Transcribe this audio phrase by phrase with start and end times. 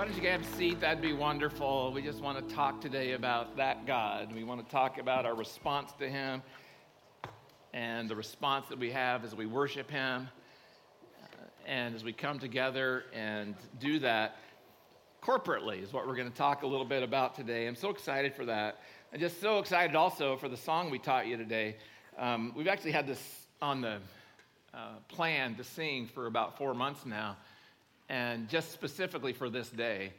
[0.00, 0.80] why don't you have a seat?
[0.80, 1.92] That'd be wonderful.
[1.92, 4.34] We just want to talk today about that God.
[4.34, 6.40] We want to talk about our response to Him
[7.74, 10.30] and the response that we have as we worship Him
[11.22, 11.26] uh,
[11.66, 14.38] and as we come together and do that
[15.22, 17.66] corporately, is what we're going to talk a little bit about today.
[17.66, 18.80] I'm so excited for that.
[19.12, 21.76] I'm just so excited also for the song we taught you today.
[22.16, 23.22] Um, we've actually had this
[23.60, 23.98] on the
[24.72, 27.36] uh, plan to sing for about four months now.
[28.10, 30.12] And just specifically for this day,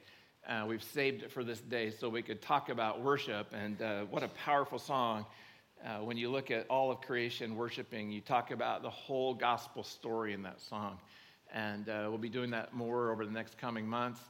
[0.48, 3.48] uh, we've saved it for this day so we could talk about worship.
[3.54, 5.26] And uh, what a powerful song.
[5.86, 9.84] Uh, when you look at all of creation worshiping, you talk about the whole gospel
[9.84, 11.00] story in that song.
[11.54, 14.22] And uh, we'll be doing that more over the next coming months.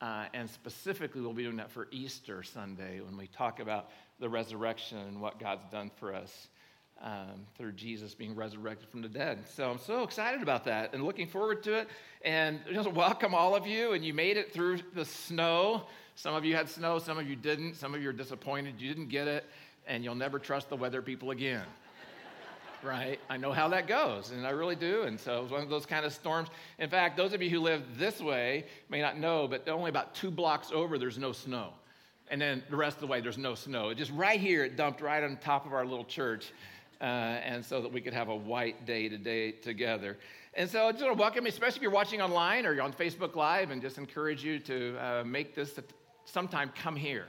[0.00, 4.28] Uh, and specifically, we'll be doing that for Easter Sunday when we talk about the
[4.28, 6.48] resurrection and what God's done for us
[7.04, 9.44] um, through Jesus being resurrected from the dead.
[9.54, 11.88] So I'm so excited about that and looking forward to it.
[12.24, 13.92] And just welcome all of you.
[13.92, 15.82] And you made it through the snow.
[16.16, 17.74] Some of you had snow, some of you didn't.
[17.74, 19.44] Some of you are disappointed you didn't get it,
[19.86, 21.64] and you'll never trust the weather people again.
[22.82, 23.20] right?
[23.28, 25.02] I know how that goes, and I really do.
[25.02, 26.48] And so it was one of those kind of storms.
[26.78, 30.14] In fact, those of you who live this way may not know, but only about
[30.14, 31.70] two blocks over, there's no snow.
[32.30, 33.90] And then the rest of the way, there's no snow.
[33.90, 36.52] It just right here, it dumped right on top of our little church
[37.04, 40.16] uh, and so that we could have a white day today together.
[40.54, 42.94] And so I just want to welcome especially if you're watching online or you're on
[42.94, 45.78] Facebook Live, and just encourage you to uh, make this
[46.24, 47.26] sometime come here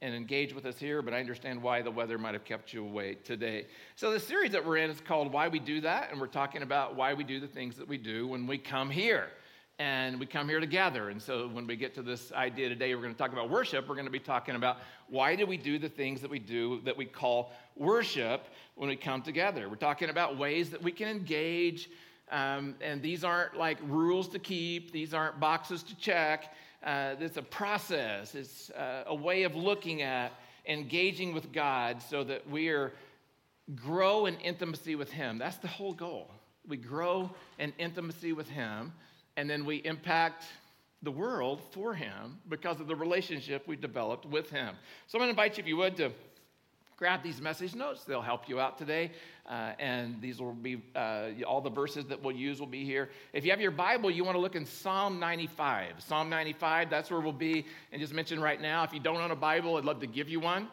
[0.00, 2.84] and engage with us here, but I understand why the weather might have kept you
[2.84, 3.66] away today.
[3.94, 6.62] So, the series that we're in is called Why We Do That, and we're talking
[6.62, 9.28] about why we do the things that we do when we come here
[9.78, 11.08] and we come here together.
[11.10, 13.88] And so when we get to this idea today, we're going to talk about worship.
[13.88, 14.78] We're going to be talking about
[15.08, 18.96] why do we do the things that we do that we call worship when we
[18.96, 19.68] come together.
[19.68, 21.90] We're talking about ways that we can engage.
[22.30, 26.54] Um, and these aren't like rules to keep, these aren't boxes to check.
[26.82, 30.32] Uh, it's a process, it's uh, a way of looking at
[30.66, 32.92] engaging with God so that we are
[33.74, 35.38] grow in intimacy with Him.
[35.38, 36.30] That's the whole goal.
[36.66, 38.92] We grow in intimacy with Him
[39.36, 40.44] and then we impact
[41.02, 44.74] the world for him because of the relationship we developed with him.
[45.06, 46.12] So I'm going to invite you, if you would, to
[47.02, 48.04] grab these message notes.
[48.04, 49.10] They'll help you out today.
[49.50, 53.10] Uh, and these will be uh, all the verses that we'll use will be here.
[53.32, 55.94] If you have your Bible, you want to look in Psalm 95.
[55.98, 57.66] Psalm 95, that's where we'll be.
[57.90, 60.28] And just mention right now, if you don't own a Bible, I'd love to give
[60.28, 60.68] you one.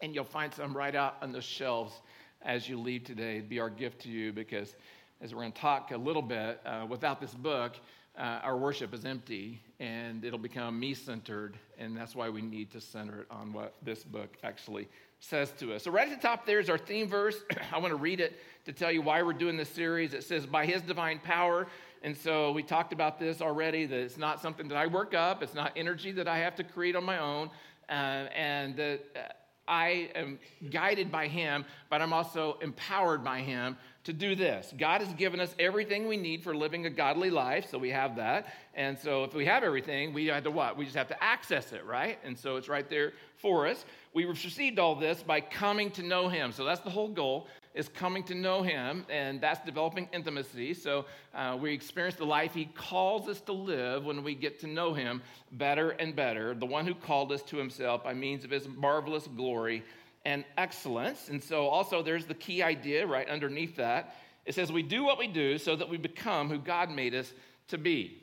[0.00, 1.92] And you'll find some right out on the shelves
[2.40, 3.36] as you leave today.
[3.36, 4.74] It'd be our gift to you because
[5.20, 7.74] as we're going to talk a little bit, uh, without this book,
[8.16, 11.58] uh, our worship is empty and it'll become me centered.
[11.78, 14.88] And that's why we need to center it on what this book actually
[15.24, 15.84] says to us.
[15.84, 17.36] So, right at the top there is our theme verse.
[17.72, 20.14] I want to read it to tell you why we're doing this series.
[20.14, 21.66] It says, By his divine power.
[22.02, 25.42] And so we talked about this already that it's not something that I work up,
[25.42, 27.50] it's not energy that I have to create on my own.
[27.88, 27.92] Uh,
[28.34, 29.20] and that uh,
[29.66, 30.38] I am
[30.70, 34.72] guided by him, but I'm also empowered by him to do this.
[34.78, 38.16] God has given us everything we need for living a godly life, so we have
[38.16, 38.46] that.
[38.74, 40.76] And so if we have everything, we have to what?
[40.76, 42.18] We just have to access it, right?
[42.22, 43.84] And so it's right there for us.
[44.12, 46.52] We received all this by coming to know him.
[46.52, 51.04] So that's the whole goal is coming to know him and that's developing intimacy so
[51.34, 54.94] uh, we experience the life he calls us to live when we get to know
[54.94, 55.20] him
[55.52, 59.26] better and better the one who called us to himself by means of his marvelous
[59.26, 59.82] glory
[60.24, 61.28] and excellence.
[61.28, 64.16] And so, also, there's the key idea right underneath that.
[64.44, 67.32] It says, We do what we do so that we become who God made us
[67.68, 68.22] to be.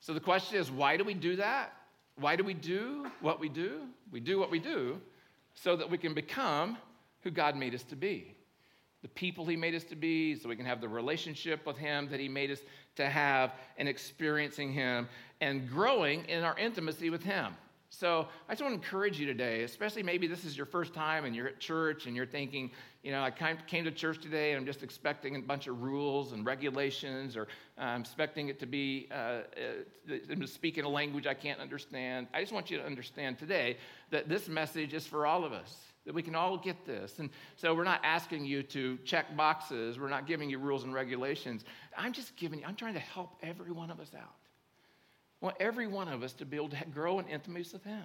[0.00, 1.72] So, the question is, why do we do that?
[2.16, 3.82] Why do we do what we do?
[4.10, 5.00] We do what we do
[5.54, 6.78] so that we can become
[7.22, 8.34] who God made us to be.
[9.02, 12.08] The people He made us to be, so we can have the relationship with Him
[12.10, 12.60] that He made us
[12.96, 15.08] to have, and experiencing Him
[15.40, 17.54] and growing in our intimacy with Him.
[17.92, 21.24] So I just want to encourage you today, especially maybe this is your first time
[21.24, 22.70] and you're at church and you're thinking,
[23.02, 26.30] you know, I came to church today and I'm just expecting a bunch of rules
[26.30, 29.40] and regulations, or I'm expecting it to be uh,
[30.08, 32.28] uh, speak in a language I can't understand.
[32.32, 33.76] I just want you to understand today
[34.10, 35.76] that this message is for all of us.
[36.06, 37.18] That we can all get this.
[37.18, 39.98] And so we're not asking you to check boxes.
[39.98, 41.64] We're not giving you rules and regulations.
[41.98, 44.39] I'm just giving you, I'm trying to help every one of us out.
[45.40, 48.02] Want every one of us to be able to grow in intimacy with Him.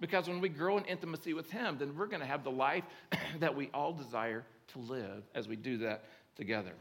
[0.00, 2.84] Because when we grow in intimacy with Him, then we're going to have the life
[3.40, 6.04] that we all desire to live as we do that
[6.36, 6.72] together.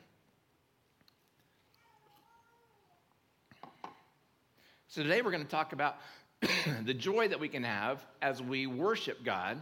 [4.88, 5.98] So today we're going to talk about
[6.86, 9.62] the joy that we can have as we worship God,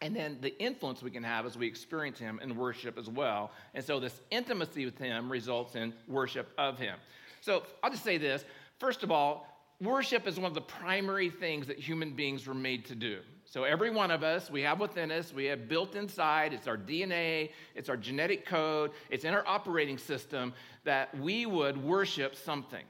[0.00, 3.50] and then the influence we can have as we experience Him in worship as well.
[3.74, 6.96] And so this intimacy with Him results in worship of Him.
[7.40, 8.44] So I'll just say this
[8.82, 9.46] First of all,
[9.80, 13.20] worship is one of the primary things that human beings were made to do.
[13.44, 16.76] So, every one of us, we have within us, we have built inside, it's our
[16.76, 20.52] DNA, it's our genetic code, it's in our operating system
[20.82, 22.82] that we would worship something.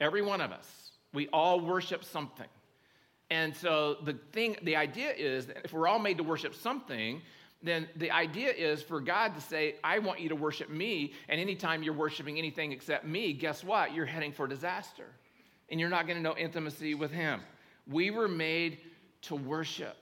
[0.00, 0.92] Every one of us.
[1.12, 2.46] We all worship something.
[3.28, 7.20] And so, the thing, the idea is that if we're all made to worship something,
[7.62, 11.12] then the idea is for God to say, I want you to worship me.
[11.28, 13.94] And anytime you're worshiping anything except me, guess what?
[13.94, 15.06] You're heading for disaster.
[15.70, 17.40] And you're not going to know intimacy with Him.
[17.90, 18.78] We were made
[19.22, 19.96] to worship.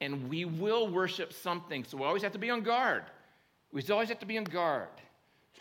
[0.00, 1.84] And we will worship something.
[1.84, 3.02] So we always have to be on guard.
[3.72, 4.88] We always have to be on guard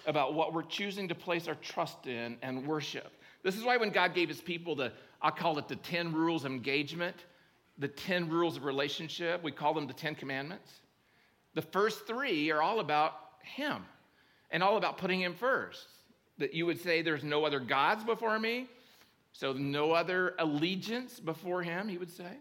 [0.06, 3.12] about what we're choosing to place our trust in and worship.
[3.44, 6.46] This is why when God gave his people the, I call it the 10 rules
[6.46, 7.16] of engagement,
[7.78, 10.72] the 10 rules of relationship, we call them the 10 commandments.
[11.54, 13.14] The first three are all about
[13.44, 13.84] him
[14.52, 15.88] and all about putting him first.
[16.38, 18.68] That you would say, There's no other gods before me,
[19.34, 22.38] so no other allegiance before him, he would say.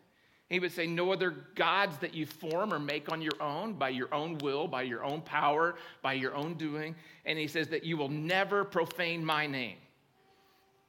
[0.48, 3.90] He would say, No other gods that you form or make on your own, by
[3.90, 6.94] your own will, by your own power, by your own doing.
[7.26, 9.76] And he says that you will never profane my name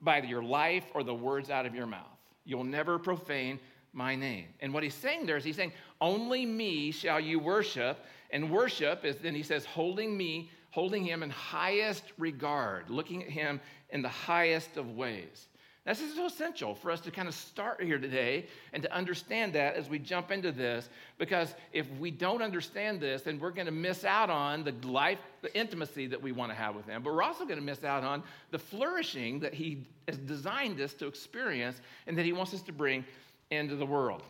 [0.02, 2.06] by your life or the words out of your mouth.
[2.46, 3.60] You'll never profane
[3.94, 4.48] my name.
[4.60, 8.06] And what he's saying there is he's saying, Only me shall you worship.
[8.32, 13.30] And worship is then he says, holding me, holding him in highest regard, looking at
[13.30, 13.60] him
[13.90, 15.48] in the highest of ways.
[15.86, 19.54] This is so essential for us to kind of start here today and to understand
[19.54, 20.88] that as we jump into this,
[21.18, 25.18] because if we don't understand this, then we're going to miss out on the life,
[25.42, 27.02] the intimacy that we want to have with Him.
[27.02, 28.22] But we're also going to miss out on
[28.52, 32.74] the flourishing that He has designed us to experience and that He wants us to
[32.74, 33.04] bring
[33.52, 34.24] into the world.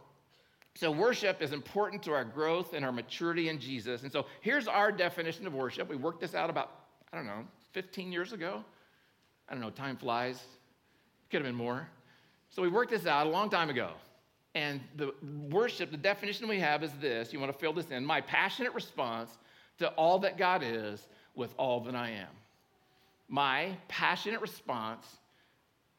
[0.75, 4.03] So, worship is important to our growth and our maturity in Jesus.
[4.03, 5.89] And so, here's our definition of worship.
[5.89, 6.71] We worked this out about,
[7.11, 8.63] I don't know, 15 years ago.
[9.47, 10.41] I don't know, time flies.
[11.29, 11.87] Could have been more.
[12.49, 13.91] So we worked this out a long time ago.
[14.55, 15.13] And the
[15.49, 18.73] worship, the definition we have is this you want to fill this in my passionate
[18.73, 19.29] response
[19.77, 22.29] to all that God is with all that I am.
[23.27, 25.05] My passionate response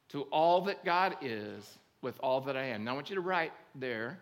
[0.09, 2.85] to all that God is with all that I am.
[2.85, 4.19] Now I want you to write there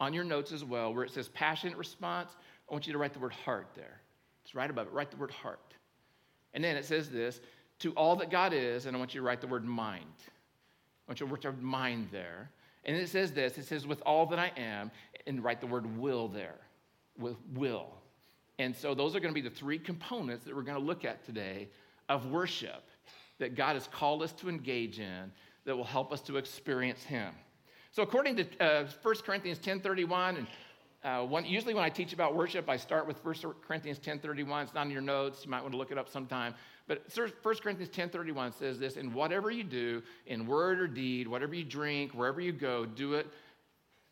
[0.00, 2.36] on your notes as well where it says passionate response.
[2.68, 4.00] I want you to write the word heart there.
[4.44, 4.92] It's right above it.
[4.92, 5.74] Write the word heart.
[6.54, 7.40] And then it says this
[7.80, 10.04] to all that God is, and I want you to write the word mind.
[10.18, 12.50] I want you to write the mind there.
[12.84, 14.90] And it says this it says, with all that I am,
[15.26, 16.58] and write the word will there.
[17.18, 17.88] With will.
[18.58, 21.04] And so those are going to be the three components that we're going to look
[21.04, 21.68] at today
[22.08, 22.84] of worship
[23.38, 25.32] that God has called us to engage in
[25.64, 27.32] that will help us to experience Him.
[27.92, 30.46] So according to uh, 1 Corinthians 10.31, and
[31.04, 33.34] uh, one, usually when I teach about worship, I start with 1
[33.66, 34.62] Corinthians 10.31.
[34.62, 35.44] It's not in your notes.
[35.44, 36.54] You might want to look it up sometime.
[36.86, 41.54] But 1 Corinthians 10.31 says this, In whatever you do, in word or deed, whatever
[41.54, 43.26] you drink, wherever you go, do it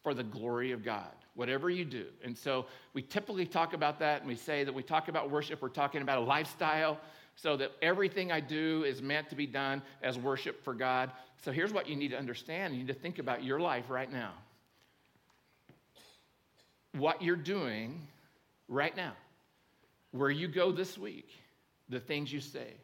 [0.03, 1.13] for the glory of God.
[1.35, 2.07] Whatever you do.
[2.25, 5.63] And so we typically talk about that and we say that we talk about worship,
[5.63, 6.99] we're talking about a lifestyle
[7.37, 11.11] so that everything I do is meant to be done as worship for God.
[11.43, 12.75] So here's what you need to understand.
[12.75, 14.33] You need to think about your life right now.
[16.93, 18.07] What you're doing
[18.69, 19.13] right now,
[20.11, 21.29] where you go this week,
[21.89, 22.75] the things you say.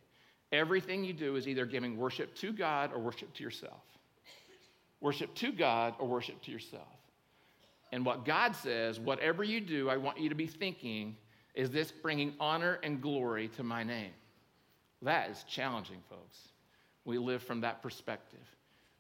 [0.53, 3.83] Everything you do is either giving worship to God or worship to yourself.
[5.01, 6.87] Worship to God or worship to yourself.
[7.93, 11.17] And what God says, whatever you do, I want you to be thinking,
[11.55, 14.13] is this bringing honor and glory to my name?
[15.03, 16.39] That is challenging, folks.
[17.05, 18.41] We live from that perspective.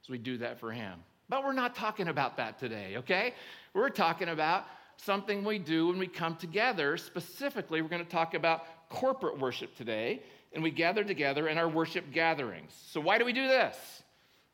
[0.02, 1.00] So we do that for Him.
[1.28, 3.34] But we're not talking about that today, okay?
[3.74, 6.96] We're talking about something we do when we come together.
[6.96, 10.22] Specifically, we're going to talk about corporate worship today,
[10.52, 12.72] and we gather together in our worship gatherings.
[12.90, 14.02] So, why do we do this?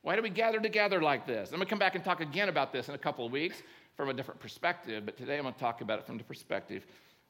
[0.01, 1.51] Why do we gather together like this?
[1.51, 3.63] I'm going to come back and talk again about this in a couple of weeks
[3.97, 6.87] from a different perspective, but today I'm going to talk about it from the perspective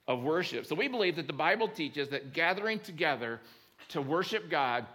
[0.07, 0.67] of worship.
[0.67, 3.41] So, we believe that the Bible teaches that gathering together
[3.89, 4.87] to worship God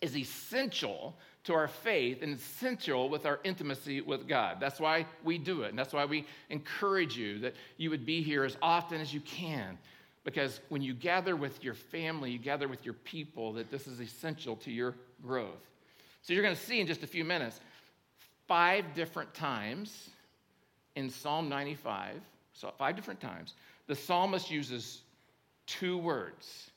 [0.00, 4.58] is essential to our faith and essential with our intimacy with God.
[4.60, 5.70] That's why we do it.
[5.70, 9.20] And that's why we encourage you that you would be here as often as you
[9.20, 9.78] can
[10.28, 13.98] because when you gather with your family, you gather with your people, that this is
[13.98, 15.70] essential to your growth.
[16.20, 17.60] So you're going to see in just a few minutes
[18.46, 20.10] five different times
[20.96, 22.20] in Psalm 95,
[22.52, 23.54] so five different times,
[23.86, 25.00] the psalmist uses
[25.66, 26.70] two words.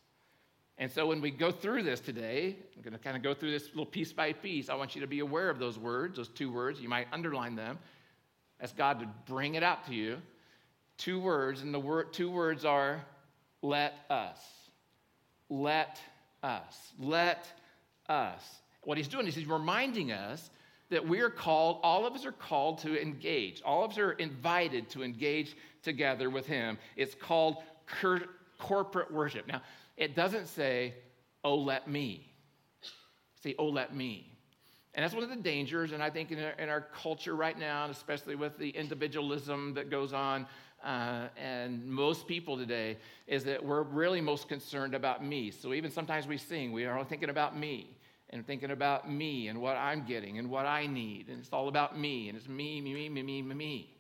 [0.78, 3.52] And so when we go through this today, I'm going to kind of go through
[3.52, 4.70] this little piece by piece.
[4.70, 6.82] I want you to be aware of those words, those two words.
[6.82, 7.78] You might underline them.
[8.60, 10.18] Ask God to bring it out to you.
[10.98, 13.04] Two words, and the word, two words are
[13.62, 14.40] let us.
[15.50, 16.00] Let
[16.44, 16.94] us.
[17.00, 17.48] Let
[18.08, 18.44] us.
[18.84, 20.50] What he's doing is he's reminding us
[20.92, 23.62] that we are called, all of us are called to engage.
[23.64, 26.78] All of us are invited to engage together with Him.
[26.96, 27.58] It's called
[28.60, 29.48] corporate worship.
[29.48, 29.62] Now,
[30.02, 30.96] it doesn't say,
[31.44, 32.28] oh, let me.
[33.44, 34.28] Say, oh, let me.
[34.96, 37.58] And that's one of the dangers, and I think in our, in our culture right
[37.58, 40.48] now, especially with the individualism that goes on,
[40.84, 45.52] uh, and most people today, is that we're really most concerned about me.
[45.52, 47.96] So even sometimes we sing, we are thinking about me
[48.32, 51.28] and thinking about me and what I'm getting and what I need.
[51.30, 53.94] And it's all about me, and it's me, me, me, me, me, me.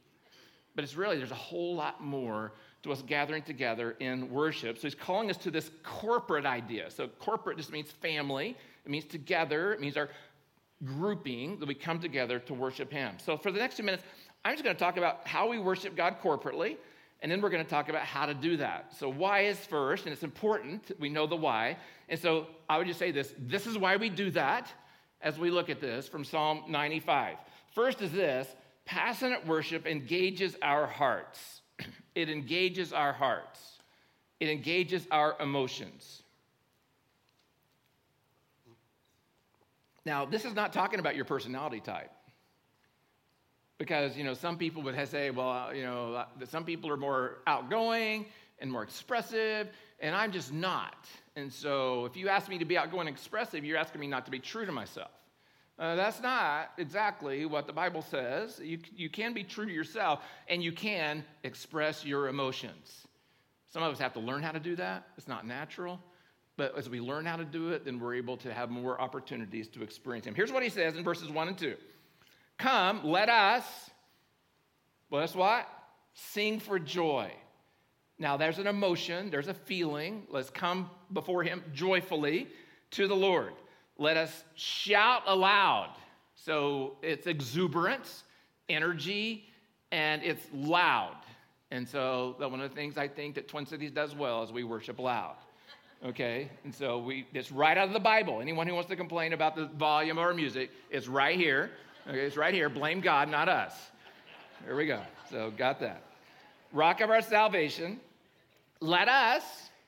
[0.73, 4.77] But it's really, there's a whole lot more to us gathering together in worship.
[4.77, 6.89] So he's calling us to this corporate idea.
[6.89, 10.09] So corporate just means family, it means together, it means our
[10.85, 13.15] grouping that we come together to worship Him.
[13.23, 14.03] So, for the next two minutes,
[14.43, 16.77] I'm just going to talk about how we worship God corporately,
[17.21, 18.93] and then we're going to talk about how to do that.
[18.97, 20.91] So, why is first, and it's important.
[20.99, 21.77] We know the why.
[22.09, 24.71] And so, I would just say this this is why we do that
[25.21, 27.37] as we look at this from Psalm 95.
[27.73, 28.47] First is this
[28.85, 31.60] passionate worship engages our hearts,
[32.15, 33.79] it engages our hearts,
[34.39, 36.23] it engages our emotions.
[40.05, 42.11] Now, this is not talking about your personality type.
[43.77, 48.25] Because, you know, some people would say, well, you know, some people are more outgoing
[48.59, 51.07] and more expressive, and I'm just not.
[51.35, 54.25] And so if you ask me to be outgoing and expressive, you're asking me not
[54.25, 55.11] to be true to myself.
[55.81, 58.61] Uh, that's not exactly what the Bible says.
[58.63, 63.07] You, you can be true to yourself, and you can express your emotions.
[63.67, 65.07] Some of us have to learn how to do that.
[65.17, 65.99] It's not natural.
[66.55, 69.69] But as we learn how to do it, then we're able to have more opportunities
[69.69, 70.35] to experience Him.
[70.35, 71.75] Here's what He says in verses 1 and 2
[72.59, 73.63] Come, let us,
[75.09, 75.67] let us what?
[76.13, 77.31] Sing for joy.
[78.19, 80.27] Now, there's an emotion, there's a feeling.
[80.29, 82.49] Let's come before Him joyfully
[82.91, 83.53] to the Lord.
[84.01, 85.95] Let us shout aloud.
[86.33, 88.23] So it's exuberance,
[88.67, 89.45] energy,
[89.91, 91.17] and it's loud.
[91.69, 94.63] And so, one of the things I think that Twin Cities does well is we
[94.63, 95.35] worship loud
[96.05, 96.49] okay?
[96.63, 98.41] And so we, it's right out of the Bible.
[98.41, 101.71] Anyone who wants to complain about the volume of our music, it's right here.
[102.07, 102.69] Okay, it's right here.
[102.69, 103.73] Blame God, not us.
[104.65, 104.99] There we go.
[105.29, 106.03] So got that.
[106.73, 107.99] Rock of our salvation.
[108.79, 109.43] Let us,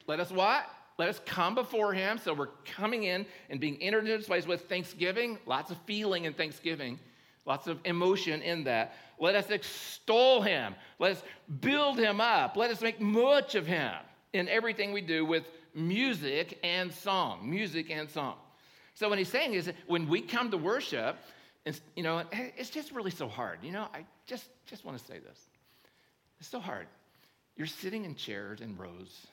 [0.05, 0.65] let us what?
[0.97, 2.17] Let us come before him.
[2.17, 6.27] So we're coming in and being entered into this place with thanksgiving, lots of feeling
[6.27, 7.00] and thanksgiving,
[7.45, 8.95] lots of emotion in that.
[9.19, 10.75] Let us extol him.
[11.00, 11.23] Let us
[11.62, 12.55] build him up.
[12.55, 13.93] Let us make much of him
[14.33, 17.50] in everything we do with music and song.
[17.50, 18.35] Music and song.
[18.95, 21.17] So what he's saying is when we come to worship,
[21.65, 23.59] it's, you know, it's just really so hard.
[23.63, 25.39] You know, I just, just want to say this.
[26.39, 26.88] It's so hard.
[27.55, 29.27] You're sitting in chairs in rows,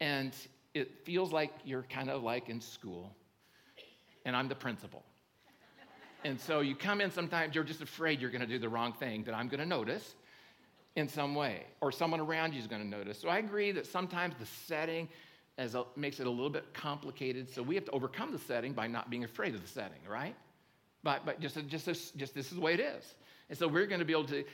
[0.00, 0.32] and
[0.74, 3.14] it feels like you're kind of like in school,
[4.24, 5.02] and I'm the principal.
[6.24, 8.92] And so you come in sometimes, you're just afraid you're going to do the wrong
[8.92, 10.14] thing that I'm going to notice
[10.96, 13.20] in some way, or someone around you is going to notice.
[13.20, 15.08] So I agree that sometimes the setting
[15.56, 17.48] as a, makes it a little bit complicated.
[17.48, 20.34] So we have to overcome the setting by not being afraid of the setting, right?
[21.02, 23.14] But, but just, just, just this is the way it is.
[23.48, 24.44] And so we're going to be able to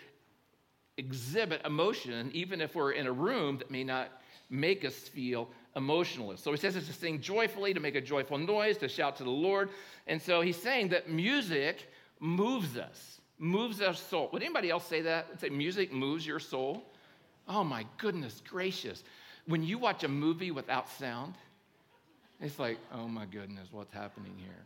[0.97, 6.41] exhibit emotion even if we're in a room that may not make us feel emotionless.
[6.41, 9.25] So he says it's to sing joyfully, to make a joyful noise, to shout to
[9.25, 9.71] the Lord.
[10.07, 14.31] And so he's saying that music moves us, moves our soul.
[14.33, 15.41] Would anybody else say that?
[15.41, 16.85] Say music moves your soul?
[17.49, 19.03] Oh my goodness gracious
[19.47, 21.35] when you watch a movie without sound,
[22.41, 24.65] it's like, oh my goodness, what's happening here?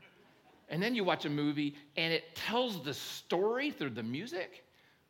[0.68, 4.64] And then you watch a movie and it tells the story through the music.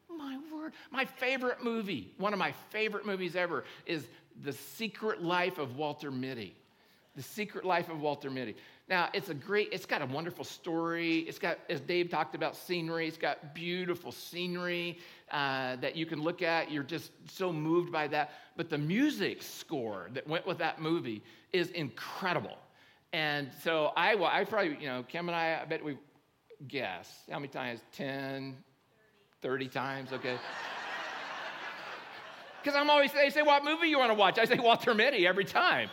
[0.08, 0.72] My word.
[0.90, 4.06] My favorite movie, one of my favorite movies ever, is
[4.44, 6.54] The Secret Life of Walter Mitty.
[7.16, 8.54] The Secret Life of Walter Mitty.
[8.88, 11.18] Now, it's a great, it's got a wonderful story.
[11.20, 13.06] It's got, as Dave talked about, scenery.
[13.06, 14.98] It's got beautiful scenery
[15.30, 16.70] uh, that you can look at.
[16.70, 18.32] You're just so moved by that.
[18.56, 22.56] But the music score that went with that movie is incredible.
[23.12, 25.98] And so I, well, I probably, you know, Kim and I, I bet we
[26.66, 27.80] guess how many times?
[27.92, 28.56] 10,
[29.42, 30.36] 30 times, okay?
[32.62, 34.38] Because I'm always, they say, what movie you want to watch?
[34.38, 35.88] I say Walter Mitty every time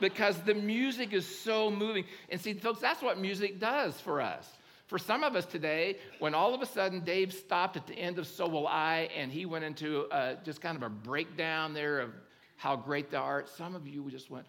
[0.00, 2.04] because the music is so moving.
[2.28, 4.48] And see, folks, that's what music does for us.
[4.88, 8.18] For some of us today, when all of a sudden Dave stopped at the end
[8.18, 12.00] of So Will I and he went into uh, just kind of a breakdown there
[12.00, 12.10] of
[12.56, 14.46] how great the art, some of you just went,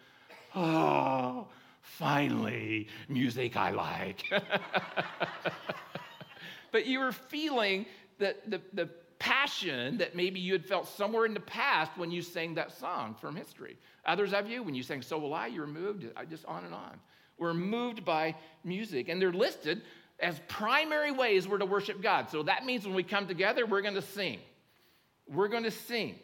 [0.55, 1.47] oh,
[1.81, 4.23] finally, music I like.
[6.71, 7.85] but you were feeling
[8.19, 8.89] that the, the
[9.23, 13.15] passion that maybe you had felt somewhere in the past when you sang that song
[13.21, 13.77] from history.
[14.05, 16.65] Others of you, when you sang So Will I, you were moved, uh, just on
[16.65, 16.99] and on.
[17.37, 19.07] We're moved by music.
[19.07, 19.81] And they're listed
[20.19, 22.29] as primary ways we're to worship God.
[22.29, 24.39] So that means when we come together, we're going to sing.
[25.25, 26.15] We're going to sing.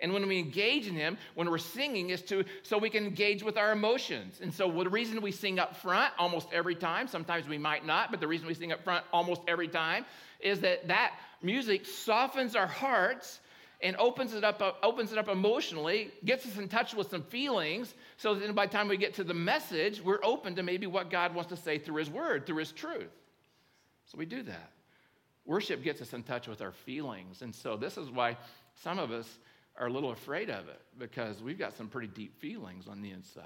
[0.00, 3.42] And when we engage in Him, when we're singing, is to so we can engage
[3.42, 4.40] with our emotions.
[4.42, 8.10] And so, the reason we sing up front almost every time, sometimes we might not,
[8.10, 10.04] but the reason we sing up front almost every time
[10.40, 11.12] is that that
[11.42, 13.40] music softens our hearts
[13.82, 17.22] and opens it up, uh, opens it up emotionally, gets us in touch with some
[17.22, 20.86] feelings, so that by the time we get to the message, we're open to maybe
[20.86, 23.12] what God wants to say through His Word, through His truth.
[24.06, 24.70] So we do that.
[25.44, 27.42] Worship gets us in touch with our feelings.
[27.42, 28.36] And so this is why
[28.82, 29.28] some of us
[29.78, 33.10] are a little afraid of it because we've got some pretty deep feelings on the
[33.10, 33.44] inside.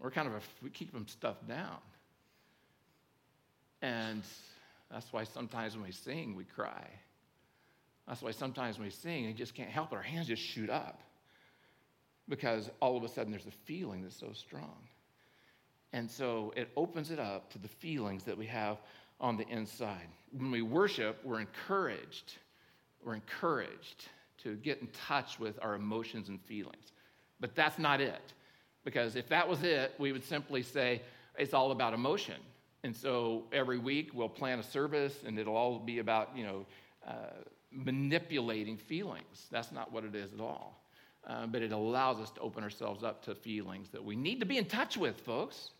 [0.00, 1.78] We're kind of, a, we keep them stuffed down.
[3.82, 4.22] And
[4.90, 6.86] that's why sometimes when we sing, we cry.
[8.06, 9.96] That's why sometimes when we sing, we just can't help it.
[9.96, 11.02] Our hands just shoot up
[12.28, 14.78] because all of a sudden there's a feeling that's so strong.
[15.92, 18.78] And so it opens it up to the feelings that we have
[19.20, 20.08] on the inside.
[20.32, 22.34] When we worship, we're encouraged.
[23.04, 24.06] We're encouraged
[24.42, 26.92] to get in touch with our emotions and feelings.
[27.40, 28.32] But that's not it.
[28.84, 31.02] Because if that was it, we would simply say
[31.38, 32.36] it's all about emotion.
[32.84, 36.66] And so every week we'll plan a service and it'll all be about, you know,
[37.06, 37.12] uh,
[37.72, 39.46] manipulating feelings.
[39.50, 40.84] That's not what it is at all.
[41.26, 44.46] Uh, but it allows us to open ourselves up to feelings that we need to
[44.46, 45.70] be in touch with, folks.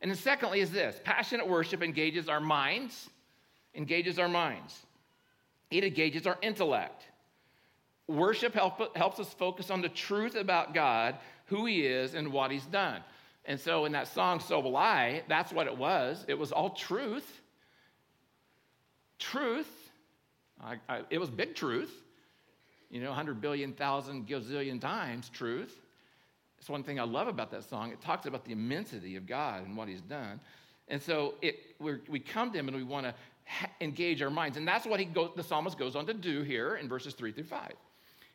[0.00, 3.08] And then, secondly, is this passionate worship engages our minds,
[3.74, 4.78] engages our minds,
[5.70, 7.04] it engages our intellect.
[8.06, 12.50] Worship help, helps us focus on the truth about God, who He is, and what
[12.50, 13.00] He's done.
[13.46, 16.24] And so, in that song, So Will I, that's what it was.
[16.28, 17.40] It was all truth.
[19.18, 19.68] Truth.
[20.62, 21.92] I, I, it was big truth.
[22.90, 25.74] You know, 100 billion, thousand, gazillion times truth.
[26.58, 27.92] It's one thing I love about that song.
[27.92, 30.40] It talks about the immensity of God and what He's done.
[30.88, 33.14] And so it, we come to Him and we want to
[33.46, 34.56] ha- engage our minds.
[34.56, 37.32] And that's what he go, the psalmist goes on to do here in verses 3
[37.32, 37.72] through 5.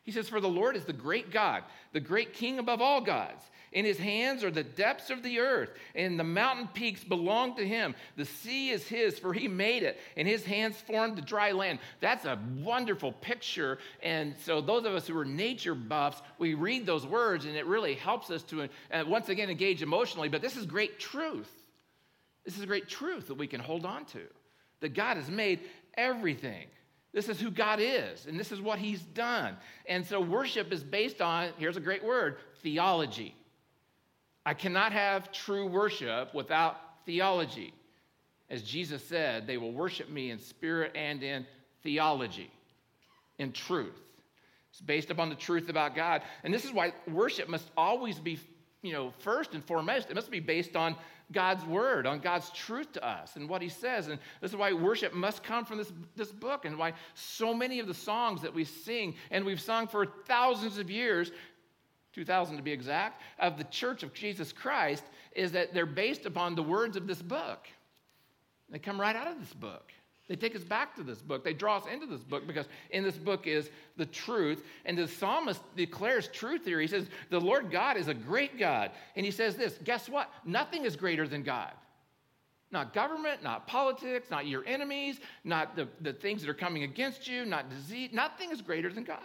[0.02, 3.44] He says, For the Lord is the great God, the great King above all gods.
[3.72, 7.66] In his hands are the depths of the earth, and the mountain peaks belong to
[7.66, 7.94] him.
[8.16, 11.78] The sea is his, for he made it, and his hands formed the dry land.
[12.00, 13.78] That's a wonderful picture.
[14.02, 17.66] And so, those of us who are nature buffs, we read those words, and it
[17.66, 20.28] really helps us to, uh, once again, engage emotionally.
[20.28, 21.50] But this is great truth.
[22.44, 24.22] This is a great truth that we can hold on to
[24.80, 25.60] that God has made
[25.94, 26.66] everything.
[27.12, 29.56] This is who God is, and this is what He's done.
[29.86, 33.34] And so, worship is based on here's a great word theology.
[34.46, 37.74] I cannot have true worship without theology.
[38.48, 41.46] As Jesus said, they will worship me in spirit and in
[41.82, 42.50] theology,
[43.38, 43.98] in truth.
[44.70, 46.22] It's based upon the truth about God.
[46.42, 48.38] And this is why worship must always be,
[48.82, 50.96] you know, first and foremost, it must be based on
[51.32, 54.08] God's word, on God's truth to us and what he says.
[54.08, 57.78] And this is why worship must come from this, this book and why so many
[57.78, 61.30] of the songs that we sing and we've sung for thousands of years
[62.12, 66.54] 2000 to be exact, of the Church of Jesus Christ is that they're based upon
[66.54, 67.68] the words of this book.
[68.68, 69.92] They come right out of this book.
[70.30, 71.42] They take us back to this book.
[71.42, 74.62] They draw us into this book because in this book is the truth.
[74.84, 76.80] And the psalmist declares truth here.
[76.80, 78.92] He says, The Lord God is a great God.
[79.16, 80.30] And he says this guess what?
[80.44, 81.72] Nothing is greater than God.
[82.70, 87.26] Not government, not politics, not your enemies, not the, the things that are coming against
[87.26, 88.10] you, not disease.
[88.12, 89.18] Nothing is greater than God.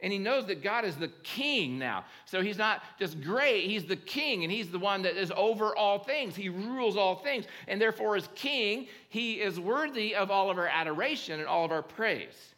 [0.00, 2.04] And he knows that God is the king now.
[2.26, 5.74] So he's not just great, he's the king, and he's the one that is over
[5.74, 6.36] all things.
[6.36, 7.46] He rules all things.
[7.68, 11.72] And therefore, as king, he is worthy of all of our adoration and all of
[11.72, 12.54] our praise.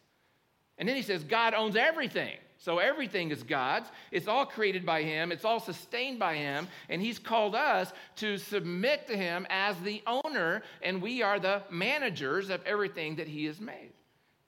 [0.78, 2.36] And then he says, God owns everything.
[2.58, 3.88] So everything is God's.
[4.10, 6.66] It's all created by Him, it's all sustained by Him.
[6.88, 11.62] And He's called us to submit to Him as the owner, and we are the
[11.70, 13.92] managers of everything that He has made.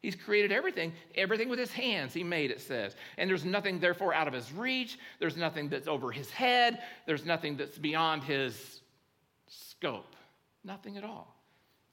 [0.00, 2.94] He's created everything, everything with his hands, he made, it says.
[3.16, 4.98] And there's nothing, therefore, out of his reach.
[5.18, 6.82] There's nothing that's over his head.
[7.06, 8.80] There's nothing that's beyond his
[9.48, 10.14] scope.
[10.62, 11.34] Nothing at all.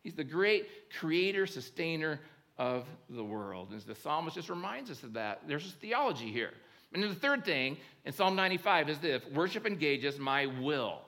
[0.04, 0.68] He's the great
[1.00, 2.20] creator, sustainer
[2.60, 3.70] of the world.
[3.72, 5.41] And the psalmist just reminds us of that.
[5.48, 6.52] There's this theology here.
[6.94, 11.02] And then the third thing in Psalm 95 is this worship engages my will.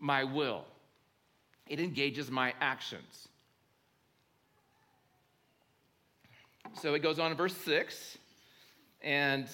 [0.00, 0.64] My will.
[1.66, 3.28] It engages my actions.
[6.80, 8.18] So it goes on in verse 6,
[9.00, 9.46] and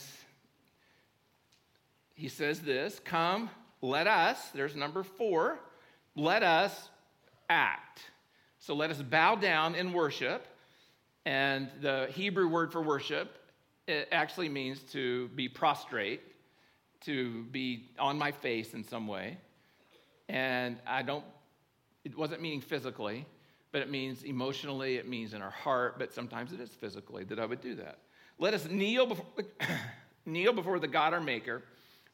[2.15, 3.51] he says this Come,
[3.83, 5.59] let us, there's number four,
[6.17, 6.89] let us
[7.49, 8.01] act.
[8.59, 10.47] So let us bow down in worship.
[11.27, 13.37] And the Hebrew word for worship
[13.87, 16.21] it actually means to be prostrate,
[17.03, 19.39] to be on my face in some way.
[20.29, 21.25] And I don't
[22.05, 23.27] It wasn't meaning physically,
[23.73, 27.39] but it means emotionally, it means in our heart, but sometimes it is physically that
[27.39, 27.99] I would do that.
[28.39, 29.27] Let us kneel before
[30.27, 31.63] kneel before the God our Maker,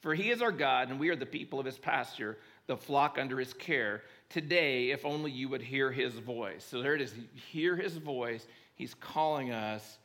[0.01, 3.19] for he is our God, and we are the people of his pasture, the flock
[3.19, 4.03] under his care.
[4.29, 6.65] Today, if only you would hear his voice.
[6.65, 7.15] So there it is.
[7.51, 8.47] Hear his voice.
[8.75, 9.99] He's calling us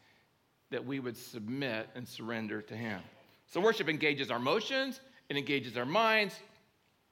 [0.70, 3.02] that we would submit and surrender to him.
[3.48, 6.40] So worship engages our emotions, it engages our minds,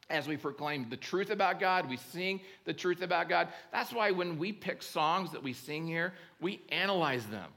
[0.10, 3.50] as we proclaim the truth about God, we sing the truth about God.
[3.72, 7.50] That's why when we pick songs that we sing here, we analyze them.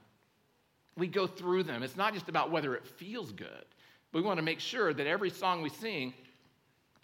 [0.96, 1.82] We go through them.
[1.82, 3.64] It's not just about whether it feels good.
[4.12, 6.12] We want to make sure that every song we sing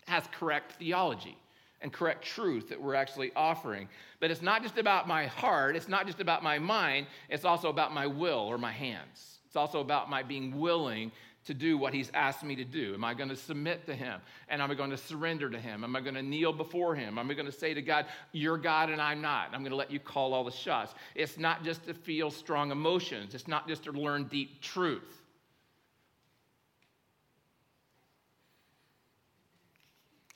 [0.06, 1.37] has correct theology
[1.80, 3.88] and correct truth that we're actually offering.
[4.20, 7.70] But it's not just about my heart, it's not just about my mind, it's also
[7.70, 9.38] about my will or my hands.
[9.46, 11.11] It's also about my being willing
[11.44, 12.94] to do what he's asked me to do?
[12.94, 14.20] Am I going to submit to him?
[14.48, 15.85] And am I going to surrender to him?
[15.85, 17.18] Am I going to kneel before him?
[17.18, 19.48] Am I going to say to God, You're God and I'm not?
[19.53, 20.94] I'm going to let you call all the shots.
[21.14, 25.22] It's not just to feel strong emotions, it's not just to learn deep truth.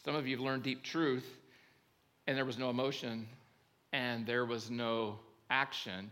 [0.05, 1.27] Some of you have learned deep truth
[2.27, 3.29] and there was no emotion
[3.93, 5.19] and there was no
[5.51, 6.11] action.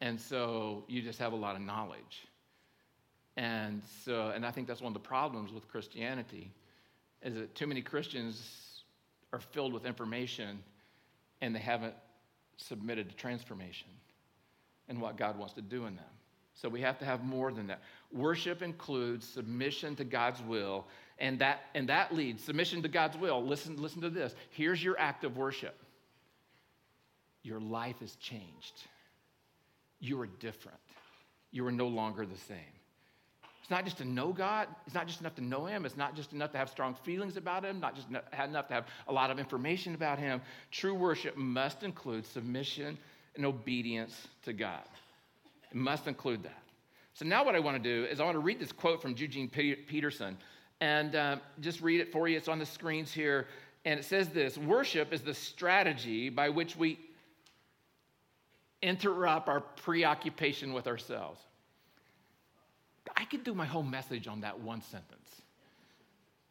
[0.00, 2.26] And so you just have a lot of knowledge.
[3.36, 6.50] And so, and I think that's one of the problems with Christianity
[7.22, 8.84] is that too many Christians
[9.32, 10.58] are filled with information
[11.40, 11.94] and they haven't
[12.56, 13.88] submitted to transformation
[14.88, 16.04] and what God wants to do in them.
[16.54, 17.82] So we have to have more than that.
[18.12, 20.86] Worship includes submission to God's will,
[21.18, 23.44] and that and that leads submission to God's will.
[23.44, 24.34] Listen, listen to this.
[24.50, 25.76] Here's your act of worship.
[27.42, 28.80] Your life is changed.
[30.00, 30.78] You are different.
[31.50, 32.75] You are no longer the same.
[33.66, 34.68] It's not just to know God.
[34.86, 35.84] It's not just enough to know Him.
[35.84, 38.86] It's not just enough to have strong feelings about Him, not just enough to have
[39.08, 40.40] a lot of information about Him.
[40.70, 42.96] True worship must include submission
[43.34, 44.84] and obedience to God.
[45.68, 46.62] It must include that.
[47.14, 49.16] So now what I want to do is I want to read this quote from
[49.18, 50.38] Eugene Peterson
[50.80, 52.36] and uh, just read it for you.
[52.36, 53.48] It's on the screens here.
[53.84, 57.00] And it says this Worship is the strategy by which we
[58.80, 61.40] interrupt our preoccupation with ourselves.
[63.16, 65.42] I could do my whole message on that one sentence.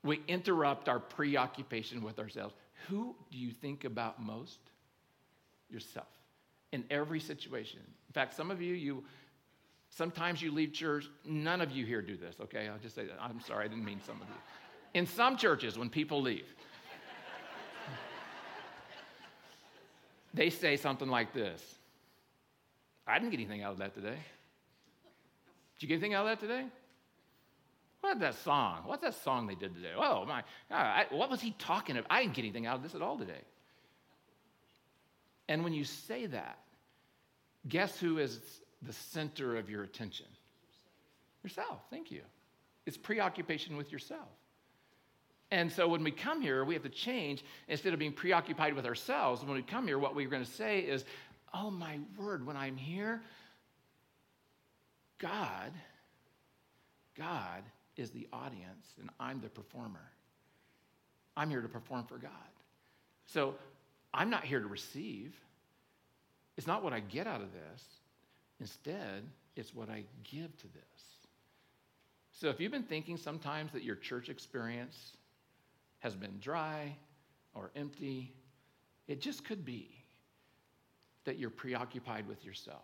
[0.04, 2.54] We interrupt our preoccupation with ourselves.
[2.88, 4.60] Who do you think about most?
[5.70, 6.08] Yourself.
[6.72, 7.80] In every situation.
[7.84, 9.04] In fact, some of you, you
[9.90, 11.10] sometimes you leave church.
[11.26, 12.68] None of you here do this, okay?
[12.68, 13.18] I'll just say that.
[13.20, 14.36] I'm sorry, I didn't mean some of you.
[14.94, 16.46] In some churches, when people leave,
[20.34, 21.62] they say something like this
[23.08, 24.18] I didn't get anything out of that today.
[25.78, 26.66] Did you get anything out of that today?
[28.02, 28.84] What that song?
[28.86, 29.94] What's that song they did today?
[29.98, 32.10] Oh my God, I, what was he talking about?
[32.10, 33.42] I didn't get anything out of this at all today.
[35.48, 36.60] And when you say that,
[37.68, 38.40] guess who is
[38.84, 40.28] the center of your attention?
[41.44, 41.80] Yourself.
[41.90, 42.22] Thank you.
[42.86, 44.30] It's preoccupation with yourself.
[45.52, 47.44] And so when we come here, we have to change.
[47.68, 50.80] Instead of being preoccupied with ourselves, when we come here, what we're going to say
[50.80, 51.06] is,
[51.54, 53.22] Oh my word, when I'm here,
[55.20, 55.72] God,
[57.18, 57.64] God
[57.96, 60.12] is the audience and I'm the performer.
[61.38, 62.32] I'm here to perform for God.
[63.26, 63.56] So
[64.14, 65.36] I'm not here to receive.
[66.58, 67.84] It's not what I get out of this.
[68.60, 69.24] Instead,
[69.56, 70.84] it's what I give to this.
[72.32, 75.18] So if you've been thinking sometimes that your church experience
[76.00, 76.96] has been dry
[77.54, 78.34] or empty,
[79.08, 79.90] it just could be
[81.24, 82.84] that you're preoccupied with yourself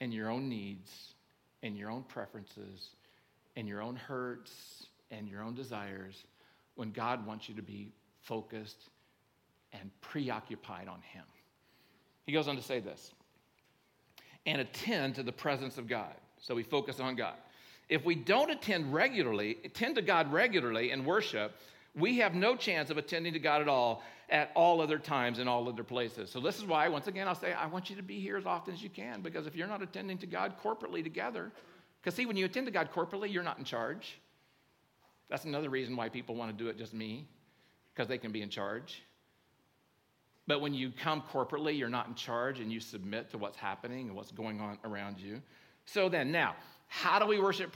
[0.00, 1.14] and your own needs
[1.62, 2.90] and your own preferences
[3.56, 6.24] and your own hurts and your own desires
[6.74, 8.90] when God wants you to be focused
[9.72, 11.24] and preoccupied on Him.
[12.26, 13.12] He goes on to say this
[14.46, 16.14] and attend to the presence of God.
[16.38, 17.34] So we focus on God.
[17.88, 21.56] If we don't attend regularly, attend to God regularly and worship,
[21.94, 25.48] we have no chance of attending to God at all at all other times in
[25.48, 26.30] all other places.
[26.30, 28.46] So, this is why, once again, I'll say, I want you to be here as
[28.46, 31.52] often as you can because if you're not attending to God corporately together,
[32.00, 34.18] because see, when you attend to God corporately, you're not in charge.
[35.28, 37.26] That's another reason why people want to do it just me,
[37.92, 39.02] because they can be in charge.
[40.46, 44.08] But when you come corporately, you're not in charge and you submit to what's happening
[44.08, 45.40] and what's going on around you.
[45.86, 46.54] So then, now,
[46.94, 47.74] how do we worship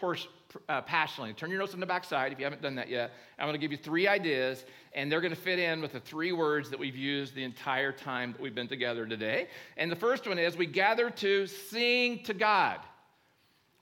[0.69, 1.35] uh, passionately?
[1.35, 3.11] Turn your notes on the back side if you haven't done that yet.
[3.37, 5.99] I'm going to give you three ideas, and they're going to fit in with the
[5.99, 9.49] three words that we've used the entire time that we've been together today.
[9.77, 12.79] And the first one is we gather to sing to God.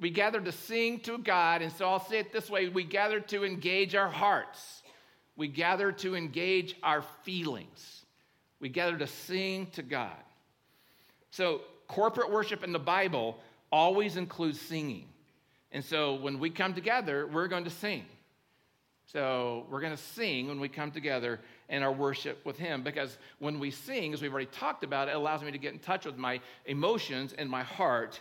[0.01, 3.21] We gather to sing to God, and so I'll say it this way we gather
[3.21, 4.83] to engage our hearts,
[5.37, 8.05] we gather to engage our feelings.
[8.59, 10.17] We gather to sing to God.
[11.31, 13.39] So, corporate worship in the Bible
[13.71, 15.09] always includes singing.
[15.77, 18.07] And so, when we come together, we're going to sing.
[19.13, 23.19] So, we're going to sing when we come together in our worship with Him because
[23.41, 26.07] when we sing, as we've already talked about, it allows me to get in touch
[26.07, 28.19] with my emotions and my heart.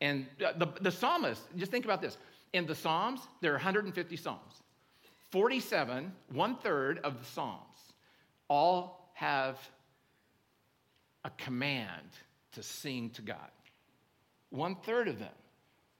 [0.00, 2.18] And the, the psalmist, just think about this.
[2.52, 4.62] In the Psalms, there are 150 Psalms.
[5.30, 7.78] 47, one third of the Psalms,
[8.48, 9.60] all have
[11.24, 12.08] a command
[12.50, 13.52] to sing to God.
[14.50, 15.30] One third of them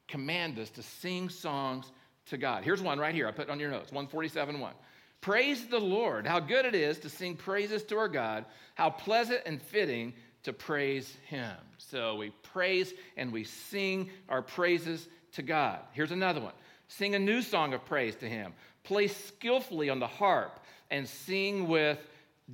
[0.08, 1.90] command us to sing songs
[2.26, 2.64] to God.
[2.64, 3.28] Here's one right here.
[3.28, 4.72] I put it on your notes 147 1.
[5.20, 6.26] Praise the Lord.
[6.26, 8.44] How good it is to sing praises to our God.
[8.74, 10.14] How pleasant and fitting
[10.44, 11.56] to praise Him.
[11.78, 15.80] So we praise and we sing our praises to God.
[15.92, 16.52] Here's another one
[16.88, 18.52] sing a new song of praise to Him.
[18.84, 21.98] Play skillfully on the harp and sing with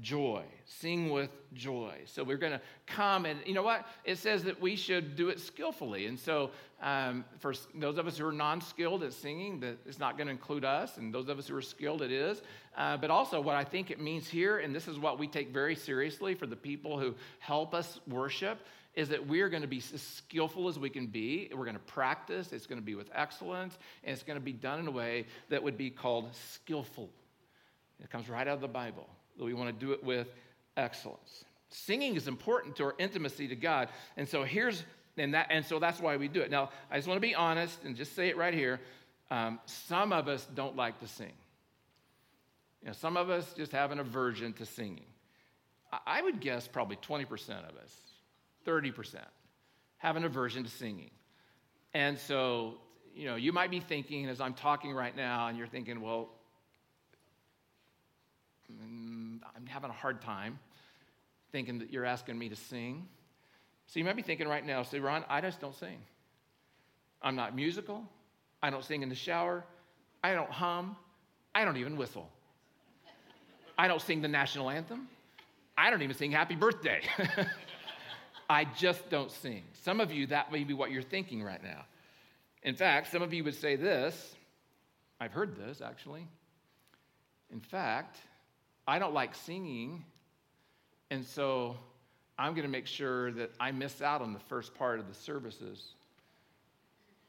[0.00, 0.42] joy.
[0.64, 1.94] Sing with joy.
[2.06, 3.86] So we're going to come, and you know what?
[4.04, 6.06] It says that we should do it skillfully.
[6.06, 6.50] And so,
[6.80, 10.26] um, for those of us who are non skilled at singing, that it's not going
[10.28, 10.96] to include us.
[10.96, 12.42] And those of us who are skilled, it is.
[12.76, 15.52] Uh, but also, what I think it means here, and this is what we take
[15.52, 18.60] very seriously for the people who help us worship,
[18.94, 21.50] is that we're going to be as skillful as we can be.
[21.52, 22.52] We're going to practice.
[22.52, 25.26] It's going to be with excellence, and it's going to be done in a way
[25.50, 27.10] that would be called skillful.
[28.02, 30.28] It comes right out of the Bible that we want to do it with
[30.76, 31.44] excellence.
[31.68, 33.88] Singing is important to our intimacy to God.
[34.16, 34.84] And so here's,
[35.16, 36.50] and, that, and so that's why we do it.
[36.50, 38.80] Now, I just want to be honest and just say it right here.
[39.30, 41.32] Um, some of us don't like to sing.
[42.82, 45.06] You know, some of us just have an aversion to singing.
[46.06, 47.24] I would guess probably 20%
[47.68, 47.94] of us,
[48.66, 49.16] 30%,
[49.98, 51.10] have an aversion to singing.
[51.94, 52.78] And so,
[53.14, 56.30] you know, you might be thinking as I'm talking right now, and you're thinking, well,
[59.72, 60.58] having a hard time
[61.50, 63.06] thinking that you're asking me to sing.
[63.86, 65.98] So you might be thinking right now, say, Ron, I just don't sing.
[67.20, 68.04] I'm not musical.
[68.62, 69.64] I don't sing in the shower.
[70.22, 70.96] I don't hum.
[71.54, 72.28] I don't even whistle.
[73.76, 75.08] I don't sing the national anthem.
[75.76, 77.00] I don't even sing happy birthday.
[78.50, 79.64] I just don't sing.
[79.82, 81.84] Some of you, that may be what you're thinking right now.
[82.62, 84.34] In fact, some of you would say this.
[85.20, 86.26] I've heard this actually.
[87.50, 88.16] In fact,
[88.86, 90.04] I don't like singing,
[91.10, 91.76] and so
[92.38, 95.14] I'm going to make sure that I miss out on the first part of the
[95.14, 95.94] services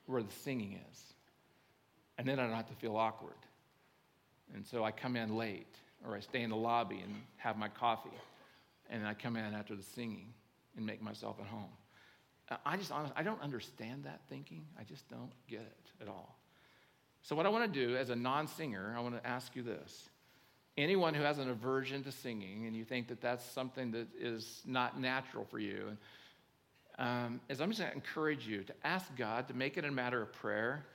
[0.06, 1.04] where the singing is.
[2.18, 3.34] And then I don't have to feel awkward.
[4.54, 7.70] And so I come in late, or I stay in the lobby and have my
[7.70, 8.10] coffee,
[8.90, 10.34] and I come in after the singing
[10.76, 11.70] and make myself at home.
[12.50, 14.66] Uh, I just honestly, I don't understand that thinking.
[14.80, 16.38] I just don't get it at all.
[17.22, 19.64] So, what I want to do as a non singer, I want to ask you
[19.64, 20.10] this
[20.78, 24.62] anyone who has an aversion to singing and you think that that's something that is
[24.66, 25.98] not natural for you,
[26.98, 29.92] um, is I'm just going to encourage you to ask God to make it a
[29.92, 30.86] matter of prayer.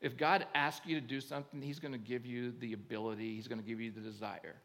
[0.00, 3.48] If God asks you to do something, He's going to give you the ability, He's
[3.48, 4.56] going to give you the desire.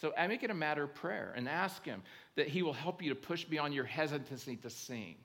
[0.00, 2.02] So I make it a matter of prayer and ask Him
[2.36, 5.16] that He will help you to push beyond your hesitancy to sing.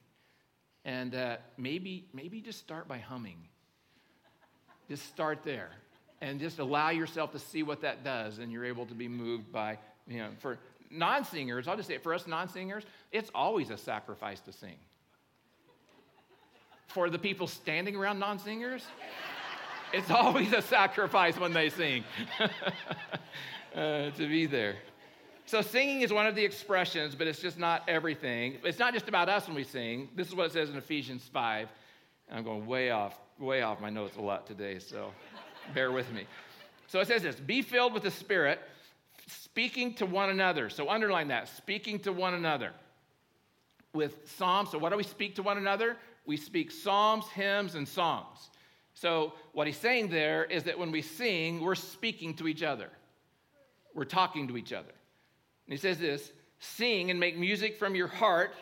[0.86, 3.38] And uh, maybe, maybe just start by humming.
[4.88, 5.72] Just start there
[6.22, 9.52] and just allow yourself to see what that does, and you're able to be moved
[9.52, 9.78] by,
[10.08, 10.58] you know, for
[10.92, 14.52] non singers, I'll just say it, for us non singers, it's always a sacrifice to
[14.52, 14.78] sing.
[16.88, 18.86] For the people standing around non singers,
[19.94, 22.04] it's always a sacrifice when they sing
[23.76, 24.76] uh, to be there.
[25.46, 28.58] So, singing is one of the expressions, but it's just not everything.
[28.64, 30.10] It's not just about us when we sing.
[30.16, 31.70] This is what it says in Ephesians 5.
[32.32, 35.12] I'm going way off, way off my notes a lot today, so
[35.74, 36.26] Bear with me.
[36.88, 38.60] So it says this Be filled with the Spirit,
[39.28, 40.70] speaking to one another.
[40.70, 42.72] So underline that speaking to one another
[43.94, 44.72] with psalms.
[44.72, 45.98] So, what do we speak to one another?
[46.26, 48.50] We speak psalms, hymns, and songs.
[48.94, 52.90] So, what he's saying there is that when we sing, we're speaking to each other,
[53.94, 54.92] we're talking to each other.
[55.68, 58.54] And he says this sing and make music from your heart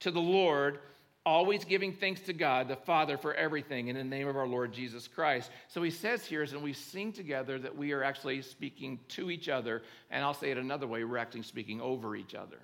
[0.00, 0.80] to the Lord
[1.26, 4.72] always giving thanks to God the Father for everything in the name of our Lord
[4.72, 5.50] Jesus Christ.
[5.68, 9.48] So he says here, as we sing together, that we are actually speaking to each
[9.48, 12.58] other, and I'll say it another way, we're actually speaking over each other.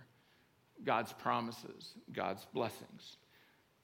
[0.85, 3.17] God's promises, God's blessings.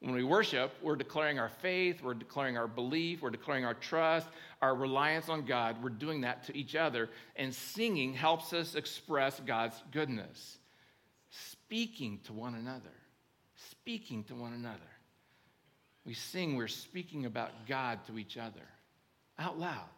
[0.00, 4.26] When we worship, we're declaring our faith, we're declaring our belief, we're declaring our trust,
[4.60, 5.82] our reliance on God.
[5.82, 7.08] We're doing that to each other.
[7.36, 10.58] And singing helps us express God's goodness,
[11.30, 12.90] speaking to one another
[13.70, 14.78] speaking to one another.
[16.04, 18.66] We sing, we're speaking about God to each other
[19.38, 19.88] out loud.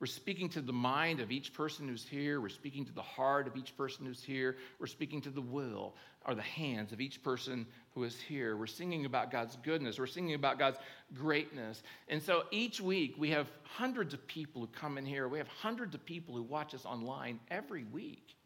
[0.00, 2.40] We're speaking to the mind of each person who's here.
[2.40, 4.56] We're speaking to the heart of each person who's here.
[4.78, 5.94] We're speaking to the will
[6.26, 8.56] or the hands of each person who is here.
[8.56, 9.98] We're singing about God's goodness.
[9.98, 10.78] We're singing about God's
[11.14, 11.82] greatness.
[12.08, 15.28] And so each week we have hundreds of people who come in here.
[15.28, 18.36] We have hundreds of people who watch us online every week.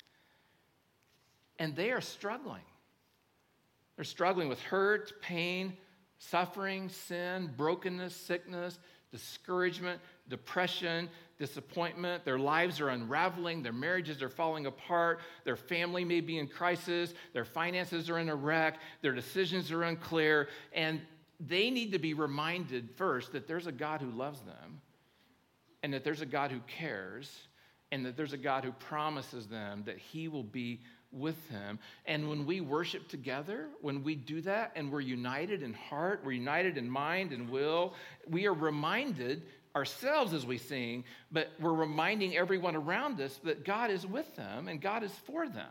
[1.59, 2.63] And they are struggling.
[3.99, 5.77] They're struggling with hurt, pain,
[6.19, 8.79] suffering, sin, brokenness, sickness,
[9.11, 12.25] discouragement, depression, disappointment.
[12.25, 13.65] Their lives are unraveling.
[13.65, 15.19] Their marriages are falling apart.
[15.43, 17.13] Their family may be in crisis.
[17.33, 18.79] Their finances are in a wreck.
[19.03, 20.49] Their decisions are unclear.
[20.73, 21.01] And
[21.41, 24.81] they need to be reminded first that there's a God who loves them
[25.83, 27.37] and that there's a God who cares
[27.91, 31.79] and that there's a God who promises them that He will be with him.
[32.07, 36.33] And when we worship together, when we do that and we're united in heart, we're
[36.33, 37.95] united in mind and will,
[38.29, 39.43] we are reminded
[39.75, 44.69] ourselves as we sing, but we're reminding everyone around us that God is with them
[44.69, 45.71] and God is for them.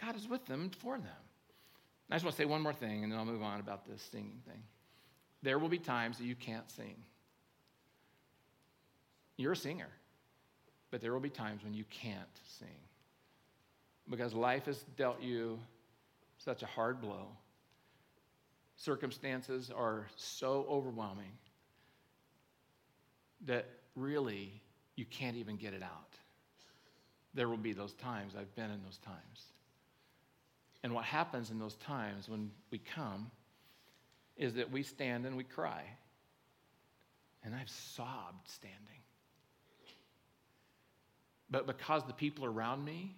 [0.00, 1.08] God is with them and for them.
[2.10, 4.02] I just want to say one more thing and then I'll move on about this
[4.12, 4.62] singing thing.
[5.42, 6.96] There will be times that you can't sing.
[9.36, 9.88] You're a singer,
[10.90, 12.68] but there will be times when you can't sing
[14.08, 15.58] because life has dealt you
[16.38, 17.26] such a hard blow.
[18.76, 21.32] Circumstances are so overwhelming
[23.46, 24.60] that really
[24.96, 26.16] you can't even get it out.
[27.34, 28.34] There will be those times.
[28.38, 29.46] I've been in those times.
[30.82, 33.30] And what happens in those times when we come
[34.36, 35.82] is that we stand and we cry.
[37.42, 38.78] And I've sobbed standing.
[41.50, 43.14] But because the people around me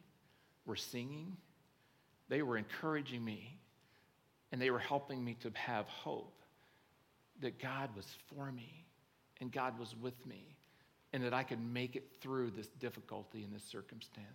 [0.66, 1.36] were singing,
[2.28, 3.58] they were encouraging me,
[4.52, 6.32] and they were helping me to have hope
[7.40, 8.86] that God was for me
[9.40, 10.56] and God was with me
[11.12, 14.26] and that I could make it through this difficulty and this circumstance.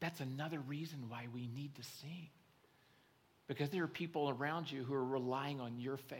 [0.00, 2.28] That's another reason why we need to sing.
[3.46, 6.18] Because there are people around you who are relying on your faith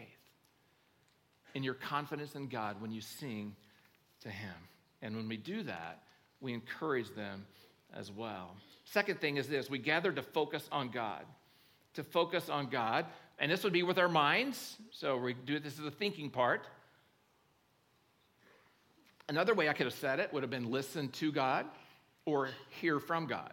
[1.55, 3.55] and your confidence in God when you sing
[4.23, 4.55] to Him.
[5.03, 6.03] And when we do that,
[6.41, 7.47] we encourage them
[7.95, 8.57] as well.
[8.85, 11.25] Second thing is this we gather to focus on God.
[11.95, 13.07] To focus on God.
[13.39, 14.77] And this would be with our minds.
[14.91, 16.67] So we do this is the thinking part.
[19.29, 21.67] Another way I could have said it would have been listen to God
[22.27, 23.53] or hear from God.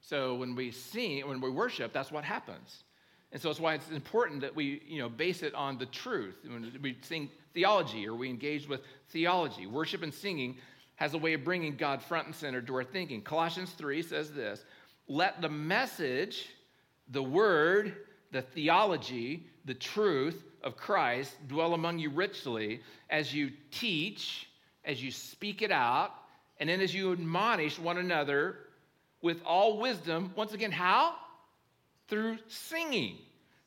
[0.00, 2.84] So when we sing, when we worship, that's what happens.
[3.30, 6.36] And so that's why it's important that we, you know, base it on the truth.
[6.46, 10.56] When we sing theology or we engage with theology, worship and singing
[10.98, 13.22] has a way of bringing God front and center to our thinking.
[13.22, 14.64] Colossians 3 says this
[15.06, 16.46] Let the message,
[17.08, 17.94] the word,
[18.32, 24.48] the theology, the truth of Christ dwell among you richly as you teach,
[24.84, 26.10] as you speak it out,
[26.58, 28.56] and then as you admonish one another
[29.22, 30.32] with all wisdom.
[30.34, 31.14] Once again, how?
[32.08, 33.18] Through singing,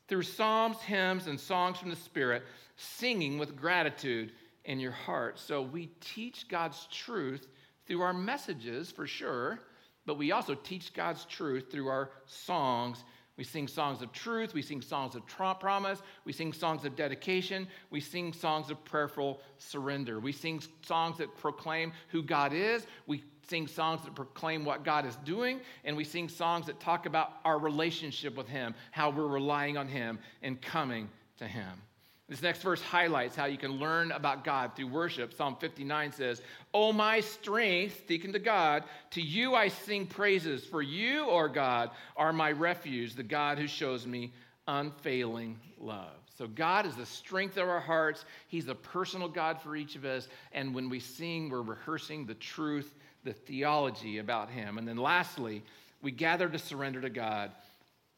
[0.10, 2.44] through psalms, hymns, and songs from the Spirit,
[2.76, 4.34] singing with gratitude
[4.66, 5.40] in your heart.
[5.40, 7.48] So we teach God's truth
[7.88, 9.60] through our messages for sure,
[10.06, 13.04] but we also teach God's truth through our songs.
[13.38, 15.26] We sing songs of truth, we sing songs of
[15.60, 20.20] promise, we sing songs of dedication, we sing songs of prayerful surrender.
[20.20, 25.06] We sing songs that proclaim who God is, we sing songs that proclaim what God
[25.06, 29.28] is doing, and we sing songs that talk about our relationship with Him, how we're
[29.28, 31.82] relying on Him and coming to Him.
[32.32, 35.34] This next verse highlights how you can learn about God through worship.
[35.34, 36.42] Psalm 59 says,
[36.74, 41.92] O my strength, speaking to God, to you I sing praises, for you, or God,
[42.16, 44.32] are my refuge, the God who shows me
[44.66, 46.16] unfailing love.
[46.38, 48.24] So, God is the strength of our hearts.
[48.48, 50.30] He's a personal God for each of us.
[50.54, 54.78] And when we sing, we're rehearsing the truth, the theology about Him.
[54.78, 55.64] And then, lastly,
[56.02, 57.52] we gather to surrender to God.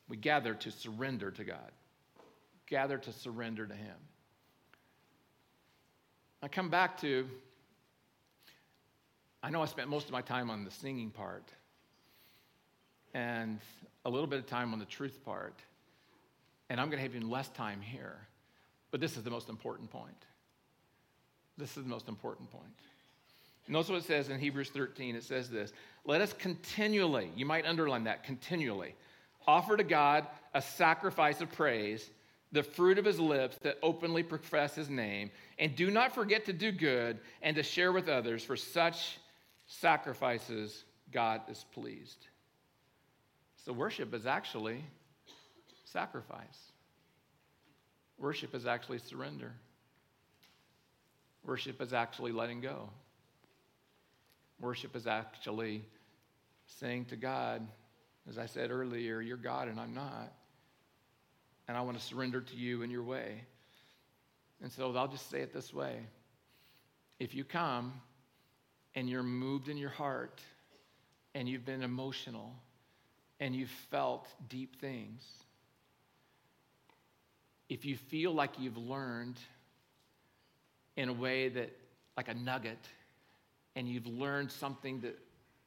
[0.07, 1.71] We gather to surrender to God
[2.67, 3.95] gather to surrender to Him.
[6.41, 7.27] I come back to,
[9.41, 11.49] I know I spent most of my time on the singing part
[13.13, 13.59] and
[14.05, 15.55] a little bit of time on the truth part,
[16.69, 18.17] and I'm going to have even less time here.
[18.91, 20.25] But this is the most important point.
[21.57, 22.65] This is the most important point.
[23.67, 25.15] Notice what it says in Hebrews 13.
[25.15, 25.71] It says this
[26.05, 28.95] Let us continually, you might underline that, continually,
[29.47, 32.09] offer to God a sacrifice of praise
[32.53, 36.53] the fruit of his lips that openly profess his name, and do not forget to
[36.53, 39.17] do good and to share with others, for such
[39.65, 42.27] sacrifices God is pleased.
[43.65, 44.83] So, worship is actually
[45.83, 46.71] sacrifice,
[48.17, 49.51] worship is actually surrender.
[51.45, 52.89] Worship is actually letting go.
[54.61, 55.83] Worship is actually
[56.79, 57.67] saying to God,
[58.29, 60.31] as I said earlier, you're God and I'm not.
[61.73, 63.41] And I want to surrender to you in your way.
[64.61, 66.01] And so I'll just say it this way
[67.19, 67.99] if you come
[68.93, 70.39] and you're moved in your heart
[71.33, 72.53] and you've been emotional
[73.39, 75.23] and you've felt deep things,
[77.69, 79.39] if you feel like you've learned
[80.95, 81.71] in a way that,
[82.15, 82.87] like a nugget,
[83.75, 85.17] and you've learned something that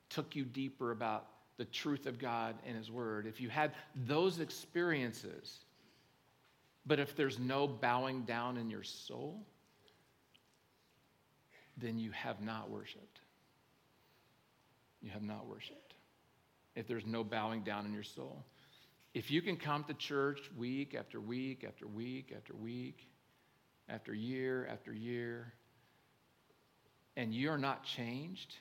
[0.08, 1.26] took you deeper about
[1.56, 3.72] the truth of God and His Word, if you had
[4.06, 5.64] those experiences,
[6.86, 9.44] but if there's no bowing down in your soul,
[11.76, 13.20] then you have not worshiped.
[15.02, 15.94] You have not worshiped.
[16.74, 18.44] If there's no bowing down in your soul.
[19.14, 23.08] If you can come to church week after week after week after week,
[23.88, 25.52] after year after year,
[27.16, 28.54] and you're not changed,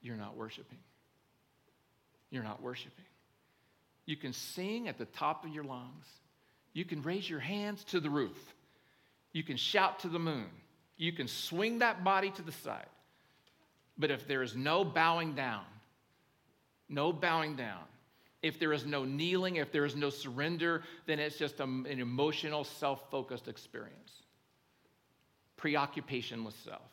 [0.00, 0.78] you're not worshiping.
[2.30, 3.04] You're not worshiping.
[4.04, 6.06] You can sing at the top of your lungs.
[6.76, 8.36] You can raise your hands to the roof.
[9.32, 10.44] You can shout to the moon.
[10.98, 12.90] You can swing that body to the side.
[13.96, 15.64] But if there is no bowing down,
[16.90, 17.80] no bowing down,
[18.42, 22.62] if there is no kneeling, if there is no surrender, then it's just an emotional,
[22.62, 24.12] self focused experience.
[25.56, 26.90] Preoccupation with self.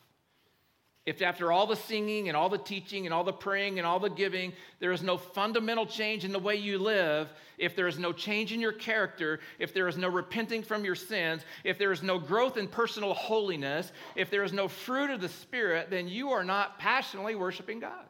[1.06, 4.00] If after all the singing and all the teaching and all the praying and all
[4.00, 7.28] the giving, there is no fundamental change in the way you live,
[7.58, 10.94] if there is no change in your character, if there is no repenting from your
[10.94, 15.20] sins, if there is no growth in personal holiness, if there is no fruit of
[15.20, 18.06] the Spirit, then you are not passionately worshiping God.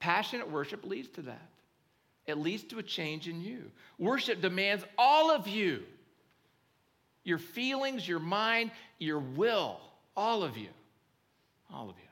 [0.00, 1.48] Passionate worship leads to that.
[2.26, 3.70] It leads to a change in you.
[3.96, 5.84] Worship demands all of you
[7.24, 9.78] your feelings, your mind, your will,
[10.16, 10.70] all of you.
[11.72, 12.08] All of you.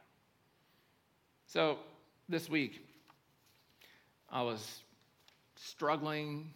[1.46, 1.78] So
[2.28, 2.86] this week,
[4.30, 4.80] I was
[5.56, 6.50] struggling,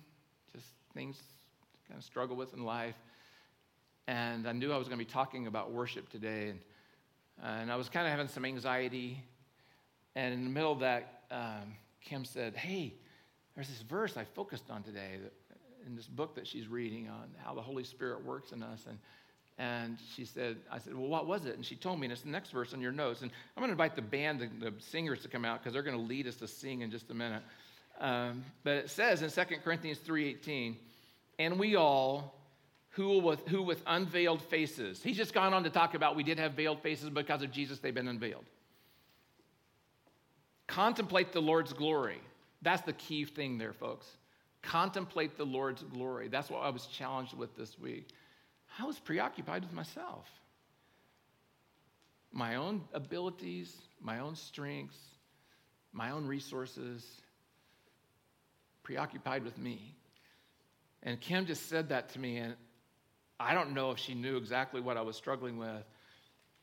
[0.54, 2.94] just things to kind of struggle with in life.
[4.06, 6.50] And I knew I was going to be talking about worship today.
[6.50, 6.60] And,
[7.42, 9.22] and I was kind of having some anxiety.
[10.14, 12.94] And in the middle of that, um, Kim said, Hey,
[13.54, 15.32] there's this verse I focused on today that,
[15.86, 18.86] in this book that she's reading on how the Holy Spirit works in us.
[18.88, 18.98] And
[19.58, 21.54] and she said, I said, well, what was it?
[21.54, 23.22] And she told me, and it's the next verse on your notes.
[23.22, 25.96] And I'm going to invite the band, the, singers to come out because they're going
[25.96, 27.42] to lead us to sing in just a minute.
[28.00, 30.74] Um, but it says in 2 Corinthians 3.18,
[31.38, 32.34] and we all,
[32.90, 35.00] who with, who with unveiled faces.
[35.02, 37.78] He's just gone on to talk about we did have veiled faces because of Jesus,
[37.78, 38.44] they've been unveiled.
[40.66, 42.20] Contemplate the Lord's glory.
[42.62, 44.06] That's the key thing there, folks.
[44.62, 46.26] Contemplate the Lord's glory.
[46.28, 48.08] That's what I was challenged with this week.
[48.78, 50.26] I was preoccupied with myself.
[52.32, 54.98] My own abilities, my own strengths,
[55.92, 57.04] my own resources,
[58.82, 59.94] preoccupied with me.
[61.02, 62.56] And Kim just said that to me, and
[63.38, 65.84] I don't know if she knew exactly what I was struggling with,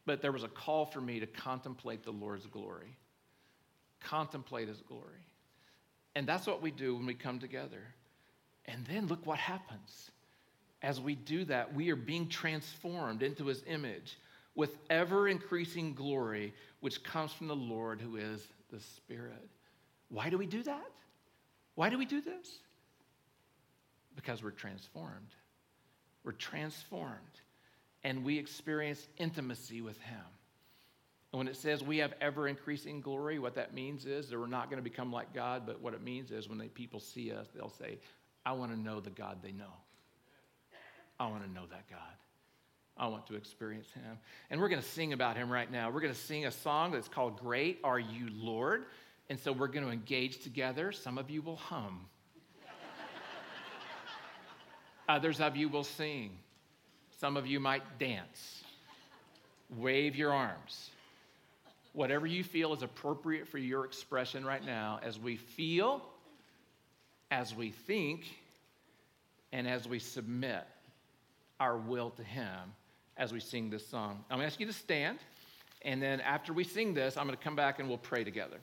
[0.06, 2.98] but there was a call for me to contemplate the Lord's glory.
[4.02, 5.26] Contemplate his glory.
[6.16, 7.82] And that's what we do when we come together.
[8.66, 10.12] And then look what happens
[10.82, 14.18] as we do that, we are being transformed into his image
[14.56, 19.50] with ever increasing glory, which comes from the Lord who is the Spirit.
[20.10, 20.92] Why do we do that?
[21.76, 22.60] Why do we do this?
[24.16, 25.36] Because we're transformed.
[26.24, 27.16] We're transformed
[28.04, 30.20] and we experience intimacy with him.
[31.32, 34.48] And when it says we have ever increasing glory, what that means is that we're
[34.48, 37.32] not going to become like God, but what it means is when they, people see
[37.32, 38.00] us, they'll say,
[38.46, 39.72] I want to know the God they know.
[41.22, 42.00] I want to know that God.
[42.98, 44.18] I want to experience him.
[44.50, 45.92] And we're going to sing about him right now.
[45.92, 48.86] We're going to sing a song that's called Great Are You, Lord.
[49.30, 50.92] And so we're going to engage together.
[50.92, 52.08] Some of you will hum,
[55.10, 56.32] others of you will sing.
[57.20, 58.64] Some of you might dance,
[59.78, 60.90] wave your arms.
[61.94, 66.02] Whatever you feel is appropriate for your expression right now as we feel,
[67.30, 68.26] as we think,
[69.54, 70.66] and as we submit
[71.62, 72.74] our will to Him
[73.18, 74.26] as we sing this song.
[74.32, 75.20] I'm going to ask you to stand,
[75.84, 78.58] and then after we sing this, I'm going to come back and we'll pray together.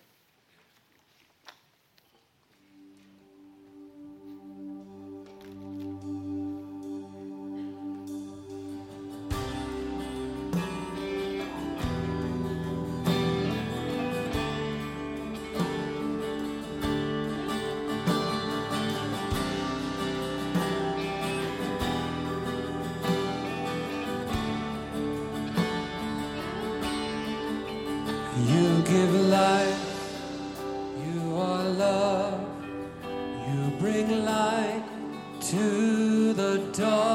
[35.51, 37.08] to the dark.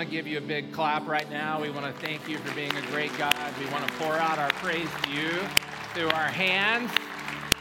[0.00, 1.60] want to give you a big clap right now.
[1.60, 3.36] We want to thank you for being a great God.
[3.58, 5.28] We want to pour out our praise to you
[5.92, 6.90] through our hands,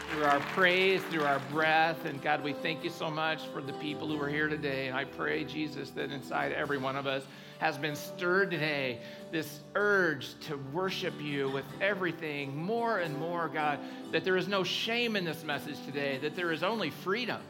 [0.09, 2.05] through our praise, through our breath.
[2.05, 4.87] And God, we thank you so much for the people who are here today.
[4.87, 7.23] And I pray, Jesus, that inside every one of us
[7.57, 9.01] has been stirred today
[9.33, 13.81] this urge to worship you with everything more and more, God,
[14.13, 17.41] that there is no shame in this message today, that there is only freedom.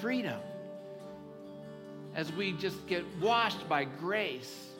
[0.00, 0.40] Freedom
[2.14, 4.70] as we just get washed by grace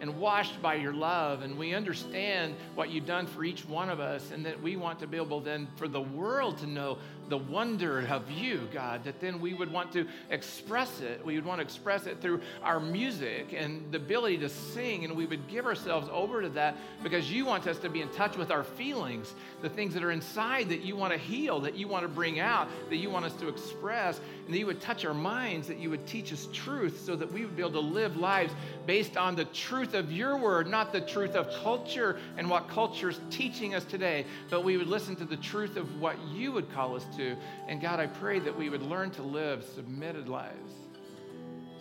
[0.00, 3.98] and washed by your love, and we understand what you've done for each one of
[3.98, 6.98] us, and that we want to be able then for the world to know
[7.28, 11.24] the wonder of you, God, that then we would want to express it.
[11.24, 15.16] We would want to express it through our music and the ability to sing, and
[15.16, 18.36] we would give ourselves over to that because you want us to be in touch
[18.36, 21.88] with our feelings, the things that are inside that you want to heal, that you
[21.88, 25.04] want to bring out, that you want us to express, and that you would touch
[25.04, 27.80] our minds, that you would teach us truth so that we would be able to
[27.80, 28.52] live lives
[28.86, 33.10] based on the truth of your word, not the truth of culture and what culture
[33.10, 36.72] is teaching us today, but we would listen to the truth of what you would
[36.72, 37.36] call us to.
[37.68, 40.72] And God, I pray that we would learn to live submitted lives,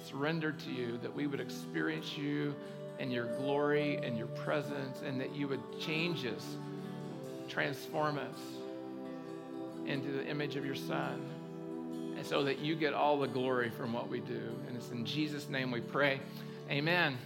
[0.07, 2.55] surrendered to you, that we would experience you
[2.99, 6.45] and your glory and your presence, and that you would change us,
[7.49, 8.39] transform us
[9.86, 11.21] into the image of your Son.
[12.17, 14.41] And so that you get all the glory from what we do.
[14.67, 16.21] And it's in Jesus' name we pray.
[16.69, 17.17] Amen.